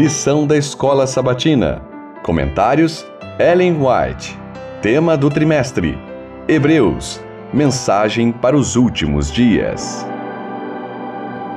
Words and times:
Lição 0.00 0.46
da 0.46 0.56
Escola 0.56 1.06
Sabatina. 1.06 1.82
Comentários: 2.22 3.06
Ellen 3.38 3.76
White. 3.76 4.34
Tema 4.80 5.14
do 5.14 5.28
trimestre: 5.28 5.98
Hebreus. 6.48 7.20
Mensagem 7.52 8.32
para 8.32 8.56
os 8.56 8.76
últimos 8.76 9.30
dias. 9.30 10.06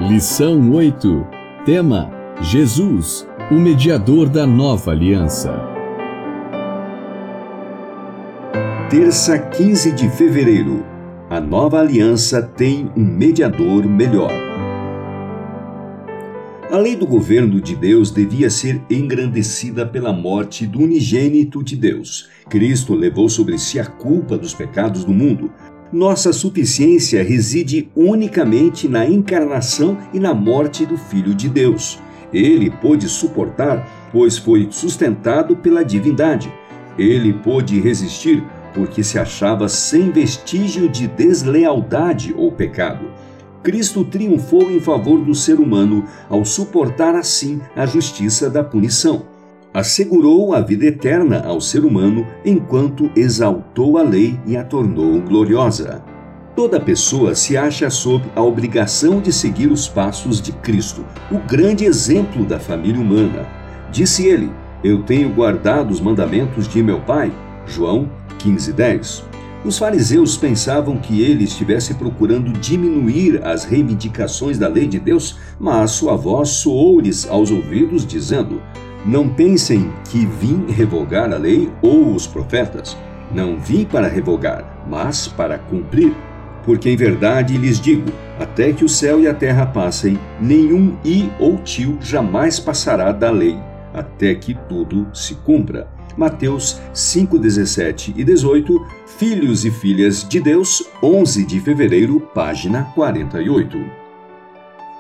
Lição 0.02 0.74
8. 0.74 1.26
Tema: 1.66 2.12
Jesus, 2.42 3.26
o 3.50 3.54
mediador 3.54 4.28
da 4.28 4.46
nova 4.46 4.92
aliança. 4.92 5.58
Terça, 8.90 9.40
15 9.40 9.94
de 9.94 10.10
fevereiro. 10.10 10.86
A 11.30 11.40
nova 11.40 11.80
aliança 11.80 12.42
tem 12.42 12.92
um 12.94 13.06
mediador 13.06 13.86
melhor. 13.86 14.53
A 16.72 16.78
lei 16.78 16.96
do 16.96 17.06
governo 17.06 17.62
de 17.62 17.76
Deus 17.76 18.10
devia 18.10 18.50
ser 18.50 18.82
engrandecida 18.90 19.86
pela 19.86 20.12
morte 20.12 20.66
do 20.66 20.80
unigênito 20.80 21.62
de 21.62 21.76
Deus. 21.76 22.30
Cristo 22.50 22.96
levou 22.96 23.30
sobre 23.30 23.60
si 23.60 23.80
a 23.80 23.86
culpa 23.86 24.38
dos 24.38 24.54
pecados 24.54 25.04
do 25.04 25.14
mundo. 25.14 25.52
Nossa 25.92 26.34
suficiência 26.34 27.24
reside 27.24 27.92
unicamente 27.96 28.88
na 28.88 29.06
encarnação 29.06 29.98
e 30.14 30.20
na 30.20 30.34
morte 30.34 30.86
do 30.86 30.98
Filho 30.98 31.36
de 31.36 31.48
Deus. 31.48 32.00
Ele 32.34 32.72
pôde 32.72 33.08
suportar, 33.08 34.10
pois 34.12 34.38
foi 34.38 34.68
sustentado 34.72 35.56
pela 35.56 35.84
divindade. 35.84 36.52
Ele 36.98 37.34
pôde 37.34 37.80
resistir, 37.80 38.44
porque 38.74 39.04
se 39.04 39.20
achava 39.20 39.70
sem 39.70 40.10
vestígio 40.10 40.90
de 40.90 41.08
deslealdade 41.08 42.34
ou 42.36 42.52
pecado. 42.52 43.13
Cristo 43.64 44.04
triunfou 44.04 44.70
em 44.70 44.80
favor 44.80 45.24
do 45.24 45.34
ser 45.34 45.60
humano 45.60 46.04
ao 46.30 46.44
suportar 46.44 47.16
assim 47.16 47.62
a 47.76 47.86
justiça 47.86 48.50
da 48.50 48.62
punição. 48.62 49.24
Assegurou 49.74 50.54
a 50.54 50.60
vida 50.60 50.86
eterna 50.86 51.42
ao 51.46 51.62
ser 51.62 51.86
humano 51.86 52.28
enquanto 52.46 53.10
exaltou 53.16 53.98
a 53.98 54.04
lei 54.04 54.38
e 54.46 54.58
a 54.58 54.64
tornou 54.64 55.20
gloriosa. 55.22 56.04
Toda 56.56 56.80
pessoa 56.80 57.34
se 57.34 57.58
acha 57.58 57.90
sob 57.90 58.26
a 58.36 58.44
obrigação 58.44 59.20
de 59.20 59.34
seguir 59.34 59.72
os 59.72 59.88
passos 59.88 60.40
de 60.40 60.52
Cristo, 60.52 61.04
o 61.32 61.40
grande 61.40 61.86
exemplo 61.86 62.46
da 62.46 62.60
família 62.60 63.02
humana. 63.02 63.48
Disse 63.92 64.28
ele: 64.28 64.52
Eu 64.84 65.02
tenho 65.02 65.34
guardado 65.34 65.90
os 65.90 66.00
mandamentos 66.00 66.68
de 66.68 66.84
meu 66.84 67.00
Pai. 67.00 67.32
João 67.66 68.08
15:10. 68.38 69.33
Os 69.66 69.78
fariseus 69.78 70.36
pensavam 70.36 70.98
que 70.98 71.22
ele 71.22 71.46
estivesse 71.46 71.94
procurando 71.94 72.52
diminuir 72.52 73.42
as 73.46 73.64
reivindicações 73.64 74.58
da 74.58 74.68
lei 74.68 74.86
de 74.86 75.00
Deus, 75.00 75.38
mas 75.58 75.92
sua 75.92 76.18
voz 76.18 76.50
soou-lhes 76.50 77.26
aos 77.30 77.50
ouvidos, 77.50 78.06
dizendo: 78.06 78.62
Não 79.06 79.30
pensem 79.30 79.90
que 80.10 80.26
vim 80.26 80.66
revogar 80.70 81.32
a 81.32 81.38
lei 81.38 81.72
ou 81.82 82.14
os 82.14 82.28
profetas. 82.28 82.98
Não 83.32 83.58
vim 83.58 83.86
para 83.86 84.10
revogar, 84.10 84.86
mas 84.86 85.30
para 85.30 85.58
cumprir. 85.58 86.14
Porque 86.66 86.90
em 86.90 86.98
verdade 86.98 87.58
lhes 87.58 87.80
digo: 87.80 88.12
até 88.38 88.74
que 88.74 88.84
o 88.84 88.90
céu 88.90 89.22
e 89.22 89.30
a 89.30 89.34
terra 89.34 89.66
passem, 89.66 90.20
nenhum 90.42 90.98
i 91.06 91.32
ou 91.40 91.58
tio 91.58 91.98
jamais 92.02 92.60
passará 92.60 93.14
da 93.14 93.32
lei, 93.32 93.58
até 93.94 94.34
que 94.36 94.54
tudo 94.68 95.08
se 95.14 95.36
cumpra. 95.36 95.88
Mateus 96.18 96.80
5, 96.94 97.40
17 97.40 98.14
e 98.16 98.24
18, 98.24 98.86
Filhos 99.18 99.66
e 99.66 99.72
Filhas 99.72 100.28
de 100.28 100.40
Deus, 100.40 100.84
11 101.02 101.46
de 101.46 101.60
fevereiro, 101.60 102.20
página 102.34 102.84
48. 102.96 103.78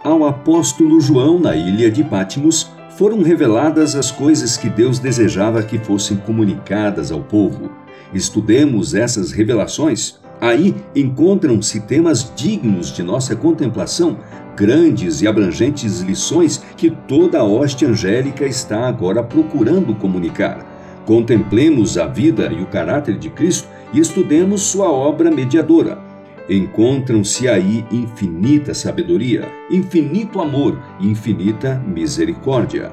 Ao 0.03 0.25
apóstolo 0.25 0.99
João, 0.99 1.39
na 1.39 1.55
ilha 1.55 1.89
de 1.89 2.03
Pátimos, 2.03 2.71
foram 2.97 3.21
reveladas 3.21 3.95
as 3.95 4.11
coisas 4.11 4.57
que 4.57 4.69
Deus 4.69 4.99
desejava 4.99 5.63
que 5.63 5.79
fossem 5.79 6.17
comunicadas 6.17 7.11
ao 7.11 7.21
povo. 7.21 7.71
Estudemos 8.13 8.93
essas 8.93 9.31
revelações. 9.31 10.19
Aí 10.41 10.75
encontram-se 10.95 11.79
temas 11.81 12.31
dignos 12.35 12.91
de 12.91 13.01
nossa 13.01 13.35
contemplação, 13.35 14.19
grandes 14.55 15.21
e 15.21 15.27
abrangentes 15.27 16.01
lições 16.01 16.63
que 16.77 16.89
toda 16.89 17.39
a 17.39 17.43
hoste 17.43 17.85
angélica 17.85 18.45
está 18.45 18.87
agora 18.87 19.23
procurando 19.23 19.95
comunicar. 19.95 20.73
Contemplemos 21.05 21.97
a 21.97 22.07
vida 22.07 22.51
e 22.51 22.61
o 22.61 22.67
caráter 22.67 23.17
de 23.17 23.29
Cristo 23.29 23.67
e 23.91 23.99
estudemos 23.99 24.61
sua 24.61 24.89
obra 24.89 25.29
mediadora. 25.29 25.97
Encontram-se 26.49 27.47
aí 27.47 27.85
infinita 27.91 28.73
sabedoria, 28.73 29.49
infinito 29.69 30.41
amor 30.41 30.77
e 30.99 31.07
infinita 31.07 31.81
misericórdia. 31.85 32.91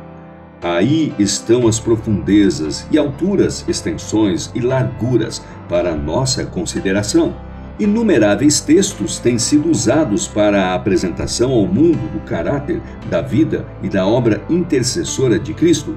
Aí 0.62 1.14
estão 1.18 1.66
as 1.66 1.80
profundezas 1.80 2.86
e 2.90 2.98
alturas, 2.98 3.64
extensões 3.66 4.50
e 4.54 4.60
larguras 4.60 5.42
para 5.68 5.96
nossa 5.96 6.44
consideração. 6.44 7.34
Inumeráveis 7.80 8.60
textos 8.60 9.18
têm 9.18 9.38
sido 9.38 9.70
usados 9.70 10.28
para 10.28 10.66
a 10.66 10.74
apresentação 10.74 11.50
ao 11.50 11.66
mundo 11.66 12.12
do 12.12 12.20
caráter, 12.26 12.78
da 13.08 13.22
vida 13.22 13.64
e 13.82 13.88
da 13.88 14.06
obra 14.06 14.42
intercessora 14.50 15.38
de 15.38 15.54
Cristo. 15.54 15.96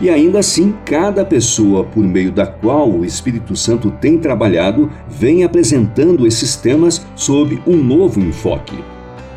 E 0.00 0.08
ainda 0.08 0.38
assim, 0.38 0.74
cada 0.86 1.26
pessoa 1.26 1.84
por 1.84 2.02
meio 2.02 2.32
da 2.32 2.46
qual 2.46 2.90
o 2.90 3.04
Espírito 3.04 3.54
Santo 3.54 3.90
tem 3.90 4.16
trabalhado 4.16 4.90
vem 5.06 5.44
apresentando 5.44 6.26
esses 6.26 6.56
temas 6.56 7.06
sob 7.14 7.60
um 7.66 7.76
novo 7.76 8.18
enfoque. 8.20 8.82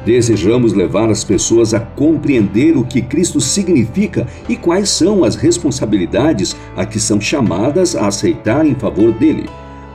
Desejamos 0.05 0.71
levar 0.71 1.09
as 1.09 1.25
pessoas 1.25 1.73
a 1.73 1.79
compreender 1.81 2.77
o 2.77 2.85
que 2.85 3.01
Cristo 3.01 3.41
significa 3.41 4.25
e 4.47 4.55
quais 4.55 4.89
são 4.89 5.25
as 5.25 5.35
responsabilidades 5.35 6.55
a 6.73 6.85
que 6.85 7.01
são 7.01 7.19
chamadas 7.19 7.97
a 7.97 8.07
aceitar 8.07 8.65
em 8.65 8.75
favor 8.75 9.11
dele. 9.11 9.49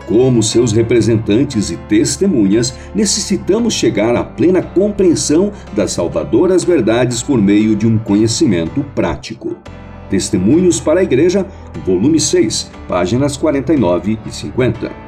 Como 0.07 0.41
seus 0.41 0.71
representantes 0.73 1.71
e 1.71 1.77
testemunhas, 1.77 2.73
necessitamos 2.95 3.75
chegar 3.75 4.15
à 4.15 4.23
plena 4.23 4.63
compreensão 4.63 5.53
das 5.75 5.93
salvadoras 5.93 6.63
verdades 6.63 7.23
por 7.23 7.39
meio 7.39 7.75
de 7.75 7.87
um 7.89 7.99
conhecimento 7.99 8.85
prático. 8.95 9.57
Testemunhos 10.09 10.79
para 10.79 11.01
a 11.01 11.03
Igreja, 11.03 11.45
volume 11.85 12.21
6, 12.21 12.71
páginas 12.87 13.37
49 13.37 14.19
e 14.25 14.31
50. 14.31 15.06